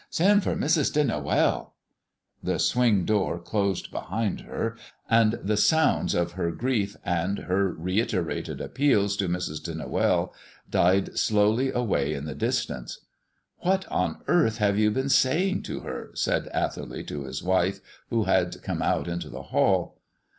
Send 0.09 0.41
for 0.41 0.55
Mrs. 0.55 0.91
de 0.91 1.03
Noël" 1.03 1.73
The 2.47 2.57
swing 2.57 3.05
door 3.05 3.37
closed 3.37 3.91
behind 3.91 4.41
her, 4.41 4.75
and 5.07 5.33
the 5.33 5.55
sounds 5.57 6.15
of 6.15 6.31
her 6.31 6.49
grief 6.49 6.97
and 7.05 7.37
her 7.37 7.71
reiterated 7.71 8.61
appeals 8.61 9.15
to 9.17 9.27
Mrs. 9.29 9.61
de 9.61 9.75
Noël 9.75 10.33
died 10.67 11.15
slowly 11.19 11.71
away 11.71 12.15
in 12.15 12.25
the 12.25 12.33
distance. 12.33 13.01
"What 13.59 13.85
on 13.91 14.23
earth 14.27 14.57
have 14.57 14.75
you 14.79 14.89
been 14.89 15.09
saying 15.09 15.61
to 15.69 15.81
her?" 15.81 16.09
said 16.15 16.47
Atherley 16.47 17.03
to 17.03 17.25
his 17.25 17.43
wife, 17.43 17.79
who 18.09 18.23
had 18.23 18.63
come 18.63 18.81
out 18.81 19.07
into 19.07 19.29
the 19.29 19.43
hall. 19.53 19.99